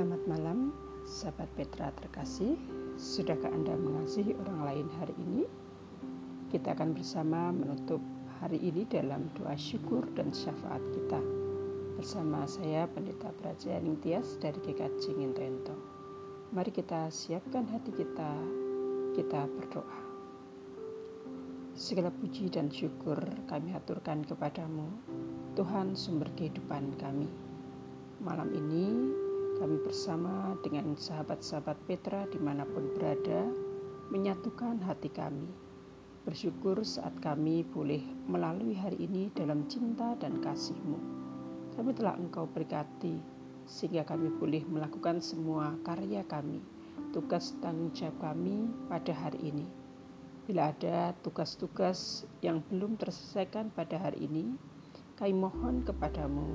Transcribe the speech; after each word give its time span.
Selamat 0.00 0.24
malam, 0.32 0.72
sahabat 1.04 1.44
Petra 1.60 1.92
terkasih. 1.92 2.56
Sudahkah 2.96 3.52
Anda 3.52 3.76
mengasihi 3.76 4.32
orang 4.32 4.64
lain 4.64 4.88
hari 4.96 5.12
ini? 5.20 5.44
Kita 6.48 6.72
akan 6.72 6.96
bersama 6.96 7.52
menutup 7.52 8.00
hari 8.40 8.56
ini 8.64 8.88
dalam 8.88 9.28
doa 9.36 9.52
syukur 9.60 10.08
dan 10.16 10.32
syafaat 10.32 10.80
kita. 10.96 11.20
Bersama 12.00 12.48
saya, 12.48 12.88
Pendeta 12.88 13.28
Praja 13.44 13.76
Ningtyas 13.76 14.40
dari 14.40 14.56
GKJ 14.64 15.20
Ngintento. 15.20 15.76
Mari 16.56 16.72
kita 16.72 17.12
siapkan 17.12 17.68
hati 17.68 17.92
kita, 17.92 18.32
kita 19.20 19.52
berdoa. 19.52 20.00
Segala 21.76 22.08
puji 22.08 22.48
dan 22.48 22.72
syukur 22.72 23.20
kami 23.52 23.76
aturkan 23.76 24.24
kepadamu, 24.24 24.88
Tuhan 25.60 25.92
sumber 25.92 26.32
kehidupan 26.40 26.96
kami. 26.96 27.28
Malam 28.24 28.48
ini 28.56 29.19
kami 29.60 29.76
bersama 29.84 30.56
dengan 30.64 30.96
sahabat-sahabat 30.96 31.76
Petra 31.84 32.24
di 32.32 32.40
mana 32.40 32.64
pun 32.64 32.96
berada 32.96 33.44
menyatukan 34.08 34.80
hati 34.80 35.12
kami. 35.12 35.44
Bersyukur 36.24 36.80
saat 36.80 37.12
kami 37.20 37.68
boleh 37.68 38.00
melalui 38.24 38.72
hari 38.72 39.04
ini 39.04 39.28
dalam 39.36 39.68
cinta 39.68 40.16
dan 40.16 40.40
kasih-Mu. 40.40 40.96
Kami 41.76 41.92
telah 41.92 42.16
Engkau 42.16 42.48
berkati 42.48 43.20
sehingga 43.68 44.08
kami 44.08 44.32
boleh 44.32 44.64
melakukan 44.64 45.20
semua 45.20 45.76
karya 45.84 46.24
kami, 46.24 46.64
tugas 47.12 47.52
tanggung 47.60 47.92
jawab 47.92 48.32
kami 48.32 48.64
pada 48.88 49.12
hari 49.12 49.44
ini. 49.44 49.68
Bila 50.48 50.72
ada 50.72 51.12
tugas-tugas 51.20 52.24
yang 52.40 52.64
belum 52.72 52.96
terselesaikan 52.96 53.76
pada 53.76 54.00
hari 54.00 54.24
ini, 54.24 54.56
kami 55.20 55.36
mohon 55.36 55.84
kepadamu, 55.84 56.48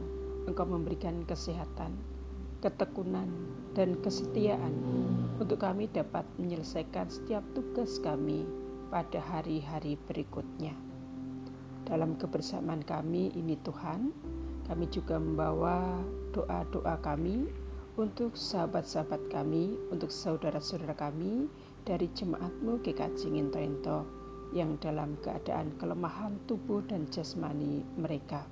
Engkau 0.50 0.66
memberikan 0.66 1.22
kesehatan, 1.30 2.15
ketekunan, 2.64 3.28
dan 3.76 4.00
kesetiaan 4.00 4.72
untuk 5.36 5.60
kami 5.60 5.92
dapat 5.92 6.24
menyelesaikan 6.40 7.12
setiap 7.12 7.44
tugas 7.52 8.00
kami 8.00 8.48
pada 8.88 9.20
hari-hari 9.20 10.00
berikutnya. 10.08 10.72
Dalam 11.86 12.16
kebersamaan 12.16 12.82
kami 12.82 13.36
ini 13.36 13.60
Tuhan, 13.62 14.16
kami 14.66 14.86
juga 14.90 15.20
membawa 15.20 16.02
doa-doa 16.34 16.98
kami 17.04 17.46
untuk 18.00 18.34
sahabat-sahabat 18.34 19.28
kami, 19.30 19.76
untuk 19.92 20.10
saudara-saudara 20.10 20.96
kami 20.98 21.52
dari 21.86 22.10
jemaatmu 22.12 22.82
GKJ 22.82 23.30
Ngintoento 23.30 24.08
yang 24.56 24.80
dalam 24.80 25.20
keadaan 25.20 25.76
kelemahan 25.78 26.40
tubuh 26.48 26.82
dan 26.88 27.06
jasmani 27.12 27.84
mereka. 28.00 28.48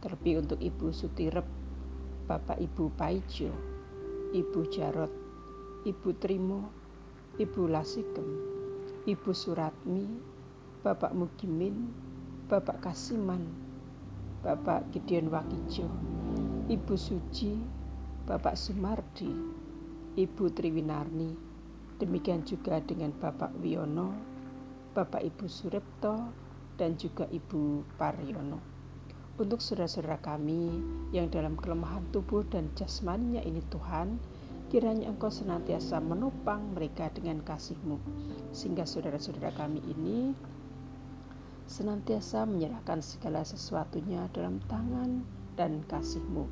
Terlebih 0.00 0.42
untuk 0.46 0.58
Ibu 0.58 0.90
Sutirep 0.90 1.46
Bapak 2.28 2.60
Ibu 2.60 2.92
Paijo, 2.92 3.48
Ibu 4.36 4.60
Jarot, 4.68 5.08
Ibu 5.88 6.12
Trimo, 6.20 6.60
Ibu 7.40 7.72
Lasigem, 7.72 8.28
Ibu 9.08 9.32
Suratmi, 9.32 10.04
Bapak 10.84 11.16
Mugimin, 11.16 11.88
Bapak 12.44 12.84
Kasiman, 12.84 13.48
Bapak 14.44 14.92
Gideon 14.92 15.32
Wakijo, 15.32 15.88
Ibu 16.68 17.00
Suci, 17.00 17.64
Bapak 18.28 18.60
Sumardi, 18.60 19.32
Ibu 20.20 20.52
Triwinarni, 20.52 21.32
demikian 21.96 22.44
juga 22.44 22.76
dengan 22.84 23.16
Bapak 23.16 23.56
Wiono, 23.56 24.12
Bapak 24.92 25.24
Ibu 25.24 25.48
Suripto, 25.48 26.28
dan 26.76 26.92
juga 27.00 27.24
Ibu 27.24 27.88
Paryono 27.96 28.77
untuk 29.38 29.62
saudara-saudara 29.62 30.18
kami 30.18 30.82
yang 31.14 31.30
dalam 31.30 31.54
kelemahan 31.54 32.02
tubuh 32.10 32.42
dan 32.50 32.66
jasmaninya 32.74 33.38
ini 33.46 33.62
Tuhan, 33.70 34.18
kiranya 34.66 35.06
Engkau 35.06 35.30
senantiasa 35.30 36.02
menopang 36.02 36.74
mereka 36.74 37.06
dengan 37.14 37.38
kasih-Mu, 37.46 38.02
sehingga 38.50 38.82
saudara-saudara 38.82 39.54
kami 39.54 39.78
ini 39.86 40.34
senantiasa 41.70 42.50
menyerahkan 42.50 42.98
segala 42.98 43.46
sesuatunya 43.46 44.26
dalam 44.34 44.58
tangan 44.66 45.22
dan 45.54 45.86
kasih-Mu. 45.86 46.44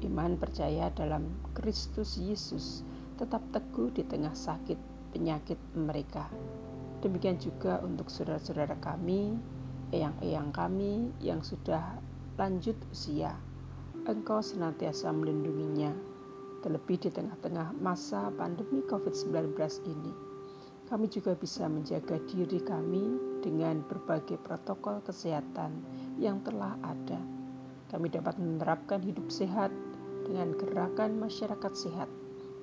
Iman 0.00 0.40
percaya 0.40 0.88
dalam 0.96 1.28
Kristus 1.52 2.16
Yesus 2.16 2.80
tetap 3.20 3.44
teguh 3.52 3.92
di 3.92 4.04
tengah 4.08 4.32
sakit 4.32 4.76
penyakit 5.12 5.60
mereka. 5.76 6.32
Demikian 7.04 7.36
juga 7.36 7.80
untuk 7.84 8.08
saudara-saudara 8.08 8.80
kami, 8.80 9.36
eyang-eyang 9.92 10.50
kami 10.50 11.12
yang 11.20 11.44
sudah 11.44 12.05
lanjut 12.36 12.76
usia, 12.92 13.32
Engkau 14.04 14.44
senantiasa 14.44 15.08
melindunginya, 15.08 15.88
terlebih 16.60 17.00
di 17.00 17.08
tengah-tengah 17.08 17.72
masa 17.80 18.28
pandemi 18.36 18.84
COVID-19 18.84 19.56
ini. 19.88 20.12
Kami 20.86 21.08
juga 21.08 21.32
bisa 21.32 21.64
menjaga 21.66 22.20
diri 22.28 22.60
kami 22.60 23.16
dengan 23.40 23.80
berbagai 23.88 24.36
protokol 24.44 25.00
kesehatan 25.02 25.80
yang 26.20 26.44
telah 26.44 26.76
ada. 26.84 27.18
Kami 27.88 28.12
dapat 28.12 28.36
menerapkan 28.36 29.00
hidup 29.00 29.32
sehat 29.32 29.72
dengan 30.28 30.52
gerakan 30.60 31.16
masyarakat 31.16 31.72
sehat, 31.72 32.06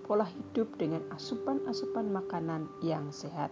pola 0.06 0.30
hidup 0.30 0.70
dengan 0.78 1.02
asupan-asupan 1.18 2.14
makanan 2.14 2.70
yang 2.86 3.10
sehat. 3.10 3.50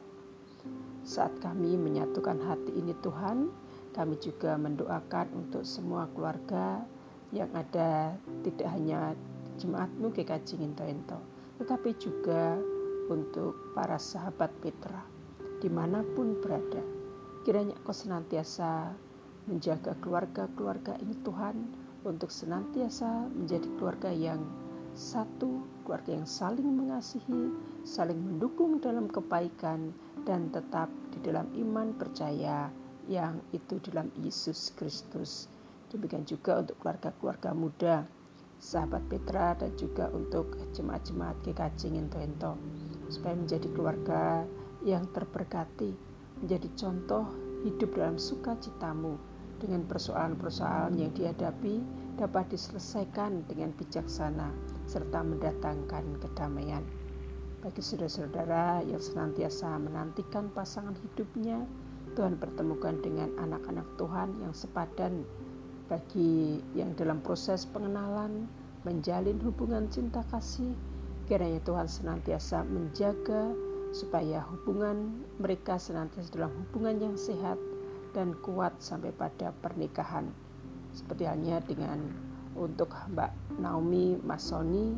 Saat 1.01 1.33
kami 1.41 1.81
menyatukan 1.81 2.37
hati 2.45 2.77
ini 2.77 2.93
Tuhan, 3.01 3.49
kami 3.91 4.15
juga 4.19 4.55
mendoakan 4.55 5.27
untuk 5.35 5.63
semua 5.67 6.07
keluarga 6.15 6.83
yang 7.31 7.51
ada 7.55 8.15
tidak 8.43 8.69
hanya 8.71 9.15
jemaatmu 9.59 10.11
GKJ 10.11 10.59
Nginto 10.59 11.19
tetapi 11.61 11.93
juga 12.01 12.57
untuk 13.11 13.53
para 13.77 14.01
sahabat 14.01 14.49
Petra 14.63 15.05
di 15.61 15.69
mana 15.69 16.01
pun 16.17 16.41
berada. 16.41 16.81
Kiranya 17.45 17.77
kau 17.85 17.93
senantiasa 17.93 18.89
menjaga 19.45 19.93
keluarga-keluarga 20.01 20.97
ini 20.97 21.13
Tuhan 21.21 21.55
untuk 22.01 22.33
senantiasa 22.33 23.29
menjadi 23.29 23.69
keluarga 23.77 24.09
yang 24.09 24.41
satu, 24.97 25.61
keluarga 25.85 26.17
yang 26.17 26.27
saling 26.27 26.65
mengasihi, 26.65 27.53
saling 27.85 28.17
mendukung 28.17 28.81
dalam 28.81 29.07
kebaikan, 29.07 29.93
dan 30.25 30.49
tetap 30.49 30.89
di 31.13 31.21
dalam 31.23 31.47
iman 31.55 31.93
percaya 31.95 32.73
yang 33.11 33.43
itu 33.51 33.75
dalam 33.91 34.07
Yesus 34.23 34.71
Kristus. 34.79 35.51
Demikian 35.91 36.23
juga 36.23 36.63
untuk 36.63 36.79
keluarga-keluarga 36.79 37.51
muda, 37.51 38.07
sahabat 38.63 39.03
Petra 39.11 39.59
dan 39.59 39.75
juga 39.75 40.07
untuk 40.15 40.55
jemaat-jemaat 40.71 41.35
GKJ 41.43 41.91
Nginto 41.91 42.55
supaya 43.11 43.35
menjadi 43.35 43.67
keluarga 43.75 44.47
yang 44.87 45.03
terberkati, 45.11 45.91
menjadi 46.39 46.71
contoh 46.79 47.27
hidup 47.67 47.91
dalam 47.99 48.15
sukacitamu 48.15 49.19
dengan 49.59 49.83
persoalan-persoalan 49.85 50.95
yang 50.95 51.11
dihadapi 51.11 51.83
dapat 52.15 52.47
diselesaikan 52.49 53.43
dengan 53.51 53.75
bijaksana 53.75 54.49
serta 54.87 55.19
mendatangkan 55.21 56.17
kedamaian. 56.23 56.81
Bagi 57.61 57.77
saudara-saudara 57.77 58.81
yang 58.89 58.97
senantiasa 58.97 59.77
menantikan 59.77 60.49
pasangan 60.49 60.97
hidupnya, 60.97 61.61
Tuhan 62.13 62.35
pertemukan 62.35 62.99
dengan 62.99 63.31
anak-anak 63.39 63.87
Tuhan 63.95 64.29
yang 64.43 64.51
sepadan 64.51 65.23
bagi 65.87 66.59
yang 66.75 66.95
dalam 66.95 67.19
proses 67.19 67.67
pengenalan 67.67 68.47
menjalin 68.87 69.39
hubungan 69.43 69.87
cinta 69.91 70.23
kasih. 70.31 70.71
Kiranya 71.29 71.63
Tuhan 71.63 71.87
senantiasa 71.87 72.67
menjaga 72.67 73.55
supaya 73.95 74.43
hubungan 74.51 75.23
mereka 75.39 75.79
senantiasa 75.79 76.31
dalam 76.35 76.51
hubungan 76.51 76.99
yang 76.99 77.15
sehat 77.15 77.55
dan 78.11 78.35
kuat 78.43 78.75
sampai 78.83 79.11
pada 79.15 79.55
pernikahan. 79.63 80.27
Seperti 80.91 81.23
halnya 81.23 81.63
dengan 81.63 82.11
untuk 82.59 82.91
Mbak 83.15 83.59
Naomi, 83.63 84.19
Mas 84.27 84.43
Sony, 84.43 84.95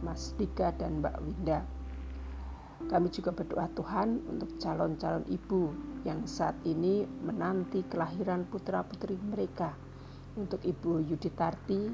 Mas 0.00 0.32
Dika 0.40 0.72
dan 0.80 1.04
Mbak 1.04 1.16
Winda 1.20 1.60
kami 2.84 3.08
juga 3.08 3.32
berdoa 3.32 3.66
Tuhan 3.72 4.20
untuk 4.28 4.60
calon-calon 4.60 5.24
ibu 5.32 5.72
yang 6.04 6.28
saat 6.28 6.54
ini 6.68 7.08
menanti 7.24 7.80
kelahiran 7.88 8.44
putra-putri 8.44 9.16
mereka. 9.16 9.72
Untuk 10.36 10.60
Ibu 10.60 11.00
Yuditarti, 11.08 11.88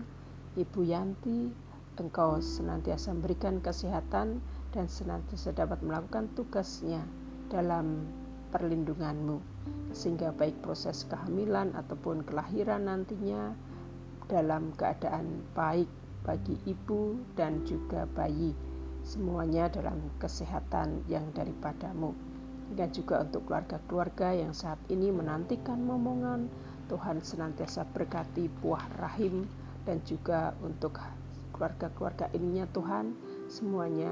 Ibu 0.58 0.80
Yanti, 0.82 1.70
Engkau 2.00 2.40
senantiasa 2.40 3.12
memberikan 3.12 3.60
kesehatan 3.60 4.40
dan 4.72 4.88
senantiasa 4.88 5.52
dapat 5.52 5.84
melakukan 5.84 6.32
tugasnya 6.32 7.04
dalam 7.52 8.08
perlindunganmu. 8.48 9.36
Sehingga 9.92 10.32
baik 10.32 10.64
proses 10.64 11.04
kehamilan 11.12 11.76
ataupun 11.76 12.24
kelahiran 12.24 12.88
nantinya 12.88 13.52
dalam 14.32 14.72
keadaan 14.80 15.44
baik 15.52 15.92
bagi 16.24 16.56
ibu 16.64 17.20
dan 17.36 17.60
juga 17.68 18.08
bayi 18.16 18.56
semuanya 19.04 19.68
dalam 19.72 19.98
kesehatan 20.20 21.04
yang 21.10 21.24
daripadamu. 21.32 22.12
Dan 22.70 22.94
juga 22.94 23.26
untuk 23.26 23.50
keluarga-keluarga 23.50 24.30
yang 24.30 24.54
saat 24.54 24.78
ini 24.86 25.10
menantikan 25.10 25.82
momongan, 25.82 26.46
Tuhan 26.86 27.18
senantiasa 27.18 27.86
berkati 27.90 28.46
buah 28.62 28.82
rahim 29.02 29.46
dan 29.86 29.98
juga 30.06 30.54
untuk 30.62 30.98
keluarga-keluarga 31.54 32.30
ininya 32.32 32.66
Tuhan 32.70 33.14
semuanya 33.50 34.10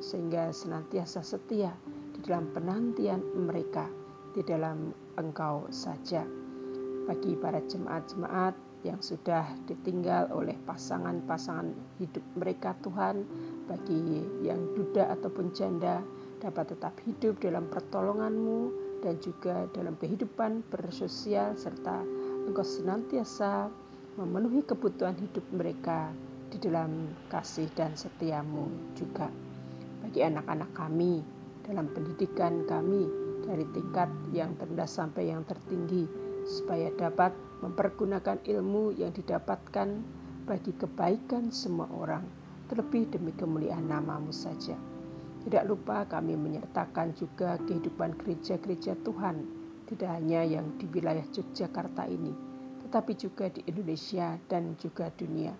sehingga 0.00 0.48
senantiasa 0.48 1.20
setia 1.20 1.76
di 2.16 2.20
dalam 2.24 2.48
penantian 2.56 3.20
mereka 3.36 3.88
di 4.32 4.40
dalam 4.42 4.90
Engkau 5.20 5.68
saja. 5.68 6.24
Bagi 7.04 7.36
para 7.36 7.60
jemaat-jemaat 7.64 8.54
yang 8.80 9.00
sudah 9.04 9.44
ditinggal 9.68 10.32
oleh 10.32 10.56
pasangan-pasangan 10.64 11.74
hidup 12.00 12.24
mereka 12.38 12.72
Tuhan, 12.80 13.28
bagi 13.70 14.26
yang 14.42 14.74
duda 14.74 15.14
ataupun 15.14 15.54
janda 15.54 16.02
dapat 16.42 16.74
tetap 16.74 16.98
hidup 17.06 17.38
dalam 17.38 17.70
pertolonganmu 17.70 18.74
dan 18.98 19.14
juga 19.22 19.70
dalam 19.70 19.94
kehidupan 19.94 20.66
bersosial 20.74 21.54
serta 21.54 22.02
Engkau 22.50 22.66
senantiasa 22.66 23.70
memenuhi 24.18 24.66
kebutuhan 24.66 25.14
hidup 25.14 25.46
mereka 25.54 26.10
di 26.50 26.58
dalam 26.58 27.14
kasih 27.30 27.70
dan 27.78 27.94
setiamu 27.94 28.66
juga. 28.98 29.30
Bagi 30.02 30.26
anak-anak 30.26 30.74
kami, 30.74 31.22
dalam 31.62 31.86
pendidikan 31.94 32.66
kami 32.66 33.06
dari 33.46 33.62
tingkat 33.70 34.10
yang 34.34 34.58
terendah 34.58 34.90
sampai 34.90 35.30
yang 35.30 35.46
tertinggi 35.46 36.10
supaya 36.42 36.90
dapat 36.98 37.30
mempergunakan 37.62 38.42
ilmu 38.42 38.98
yang 38.98 39.14
didapatkan 39.14 40.02
bagi 40.48 40.72
kebaikan 40.74 41.54
semua 41.54 41.86
orang 41.94 42.39
terlebih 42.70 43.10
demi 43.10 43.34
kemuliaan 43.34 43.90
namamu 43.90 44.30
saja. 44.30 44.78
Tidak 45.42 45.66
lupa 45.66 46.06
kami 46.06 46.38
menyertakan 46.38 47.18
juga 47.18 47.58
kehidupan 47.66 48.14
gereja-gereja 48.14 48.94
Tuhan 49.02 49.42
tidak 49.90 50.22
hanya 50.22 50.46
yang 50.46 50.70
di 50.78 50.86
wilayah 50.86 51.26
Yogyakarta 51.34 52.06
ini 52.06 52.30
tetapi 52.90 53.14
juga 53.14 53.46
di 53.46 53.62
Indonesia 53.70 54.34
dan 54.50 54.74
juga 54.74 55.14
dunia. 55.14 55.54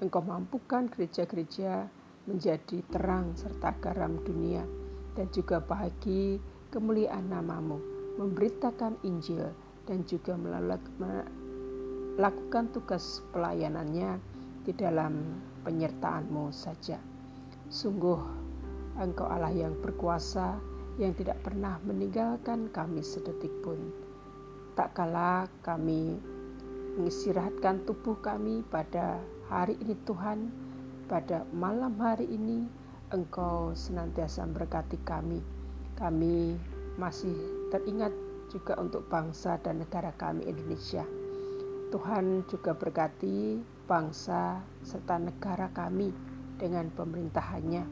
Engkau 0.00 0.24
mampukan 0.24 0.88
gereja-gereja 0.88 1.84
menjadi 2.24 2.80
terang 2.88 3.36
serta 3.36 3.76
garam 3.84 4.16
dunia 4.24 4.64
dan 5.12 5.28
juga 5.28 5.60
bagi 5.60 6.40
kemuliaan 6.72 7.28
namamu, 7.28 7.76
memberitakan 8.16 8.96
Injil 9.04 9.52
dan 9.84 10.08
juga 10.08 10.40
melakukan 12.16 12.72
tugas 12.72 13.20
pelayanannya 13.36 14.16
di 14.64 14.72
dalam 14.72 15.36
penyertaanmu 15.62 16.52
saja. 16.52 16.98
Sungguh 17.70 18.18
engkau 18.98 19.26
Allah 19.28 19.52
yang 19.54 19.76
berkuasa 19.78 20.58
yang 21.00 21.16
tidak 21.16 21.40
pernah 21.40 21.80
meninggalkan 21.86 22.68
kami 22.72 23.00
sedetik 23.00 23.52
pun. 23.64 23.78
Tak 24.76 24.92
kala 24.96 25.48
kami 25.64 26.20
mengistirahatkan 26.98 27.86
tubuh 27.86 28.18
kami 28.18 28.66
pada 28.68 29.22
hari 29.48 29.78
ini 29.80 29.94
Tuhan, 30.04 30.50
pada 31.06 31.46
malam 31.54 31.96
hari 31.96 32.26
ini 32.28 32.66
Engkau 33.10 33.74
senantiasa 33.74 34.46
berkati 34.46 34.94
kami. 35.02 35.42
Kami 35.98 36.54
masih 36.94 37.34
teringat 37.74 38.14
juga 38.54 38.78
untuk 38.78 39.02
bangsa 39.10 39.58
dan 39.66 39.82
negara 39.82 40.14
kami 40.14 40.46
Indonesia. 40.46 41.02
Tuhan 41.90 42.46
juga 42.46 42.70
berkati 42.70 43.58
bangsa 43.90 44.62
serta 44.86 45.18
negara 45.18 45.66
kami 45.74 46.14
dengan 46.62 46.86
pemerintahannya 46.94 47.82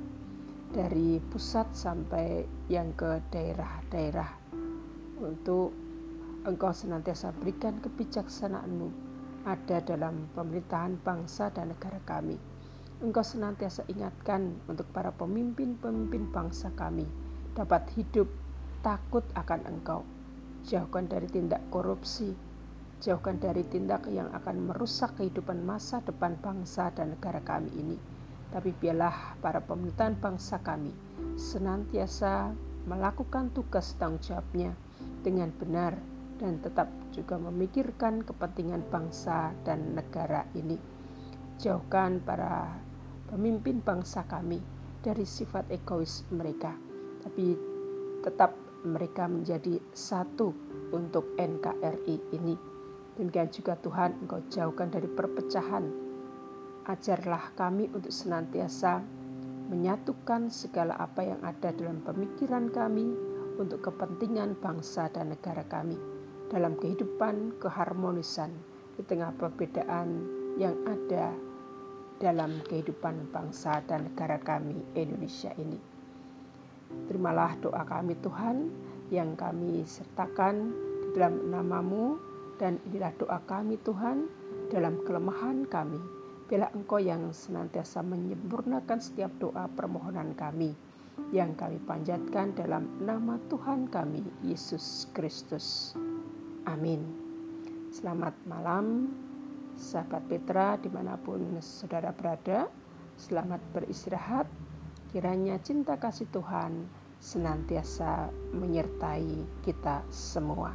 dari 0.70 1.18
pusat 1.34 1.66
sampai 1.74 2.46
yang 2.70 2.94
ke 2.94 3.18
daerah-daerah 3.34 4.30
untuk 5.18 5.74
engkau 6.46 6.70
senantiasa 6.70 7.34
berikan 7.42 7.82
kebijaksanaanmu 7.82 9.10
ada 9.42 9.82
dalam 9.82 10.30
pemerintahan 10.38 10.94
bangsa 11.02 11.50
dan 11.50 11.74
negara 11.74 11.98
kami. 12.06 12.38
Engkau 13.02 13.26
senantiasa 13.26 13.82
ingatkan 13.90 14.54
untuk 14.70 14.86
para 14.94 15.10
pemimpin-pemimpin 15.10 16.30
bangsa 16.30 16.70
kami 16.78 17.10
dapat 17.58 17.82
hidup 17.98 18.30
takut 18.86 19.26
akan 19.34 19.66
Engkau. 19.66 20.06
Jauhkan 20.62 21.10
dari 21.10 21.26
tindak 21.26 21.62
korupsi, 21.74 22.34
jauhkan 22.98 23.38
dari 23.38 23.62
tindak 23.62 24.10
yang 24.10 24.26
akan 24.34 24.70
merusak 24.70 25.14
kehidupan 25.18 25.62
masa 25.62 26.02
depan 26.02 26.34
bangsa 26.42 26.90
dan 26.94 27.14
negara 27.14 27.38
kami 27.46 27.70
ini. 27.78 27.96
Tapi 28.48 28.72
biarlah 28.74 29.38
para 29.38 29.60
pemerintahan 29.60 30.18
bangsa 30.18 30.58
kami 30.64 30.90
senantiasa 31.38 32.50
melakukan 32.88 33.52
tugas 33.52 33.94
tanggung 34.00 34.18
jawabnya 34.24 34.72
dengan 35.20 35.52
benar 35.54 35.94
dan 36.38 36.58
tetap 36.62 36.88
juga 37.12 37.36
memikirkan 37.36 38.24
kepentingan 38.24 38.82
bangsa 38.88 39.52
dan 39.62 39.94
negara 39.94 40.46
ini. 40.54 40.78
Jauhkan 41.58 42.22
para 42.22 42.70
pemimpin 43.28 43.82
bangsa 43.82 44.24
kami 44.24 44.62
dari 45.02 45.26
sifat 45.26 45.68
egois 45.74 46.24
mereka, 46.30 46.74
tapi 47.26 47.58
tetap 48.22 48.54
mereka 48.86 49.26
menjadi 49.26 49.82
satu 49.90 50.54
untuk 50.94 51.34
NKRI 51.36 52.16
ini. 52.34 52.77
Demikian 53.18 53.50
juga 53.50 53.74
Tuhan, 53.82 54.14
Engkau 54.22 54.38
jauhkan 54.46 54.94
dari 54.94 55.10
perpecahan. 55.10 55.90
Ajarlah 56.86 57.50
kami 57.58 57.90
untuk 57.90 58.14
senantiasa 58.14 59.02
menyatukan 59.68 60.48
segala 60.48 60.94
apa 60.96 61.26
yang 61.26 61.42
ada 61.42 61.74
dalam 61.74 61.98
pemikiran 62.06 62.70
kami 62.70 63.12
untuk 63.58 63.82
kepentingan 63.84 64.54
bangsa 64.62 65.10
dan 65.10 65.34
negara 65.34 65.66
kami 65.66 65.98
dalam 66.48 66.78
kehidupan 66.78 67.58
keharmonisan 67.60 68.54
di 68.96 69.02
tengah 69.04 69.34
perbedaan 69.36 70.24
yang 70.56 70.78
ada 70.88 71.34
dalam 72.22 72.62
kehidupan 72.70 73.28
bangsa 73.34 73.82
dan 73.90 74.08
negara 74.08 74.38
kami 74.40 74.78
Indonesia 74.94 75.50
ini. 75.58 75.76
Terimalah 77.10 77.58
doa 77.60 77.82
kami 77.82 78.16
Tuhan 78.22 78.56
yang 79.12 79.36
kami 79.36 79.84
sertakan 79.84 80.72
di 81.02 81.06
dalam 81.18 81.52
namamu 81.52 82.27
dan 82.58 82.82
inilah 82.90 83.14
doa 83.16 83.38
kami 83.46 83.78
Tuhan 83.86 84.26
dalam 84.68 85.00
kelemahan 85.06 85.64
kami. 85.70 85.98
Bila 86.48 86.68
Engkau 86.74 86.98
yang 86.98 87.30
senantiasa 87.30 88.02
menyempurnakan 88.02 88.98
setiap 88.98 89.30
doa 89.38 89.68
permohonan 89.72 90.34
kami 90.34 90.74
yang 91.34 91.52
kami 91.58 91.76
panjatkan 91.84 92.54
dalam 92.56 92.88
nama 93.04 93.36
Tuhan 93.52 93.90
kami, 93.90 94.24
Yesus 94.46 95.10
Kristus. 95.12 95.92
Amin. 96.64 97.04
Selamat 97.92 98.32
malam 98.44 99.12
sahabat 99.78 100.26
Petra 100.26 100.74
di 100.80 100.90
mana 100.90 101.14
pun 101.20 101.58
saudara 101.62 102.10
berada, 102.10 102.66
selamat 103.16 103.62
beristirahat. 103.72 104.46
Kiranya 105.08 105.56
cinta 105.64 105.96
kasih 105.96 106.28
Tuhan 106.34 106.84
senantiasa 107.22 108.28
menyertai 108.52 109.64
kita 109.64 110.04
semua. 110.12 110.74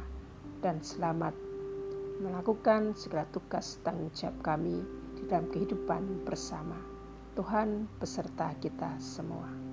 Dan 0.58 0.80
selamat 0.80 1.43
melakukan 2.22 2.94
segala 2.94 3.26
tugas 3.32 3.80
tanggung 3.82 4.12
jawab 4.14 4.36
kami 4.44 4.82
di 5.18 5.22
dalam 5.26 5.50
kehidupan 5.50 6.26
bersama. 6.26 6.76
Tuhan 7.34 7.90
beserta 7.98 8.54
kita 8.62 8.94
semua. 9.02 9.63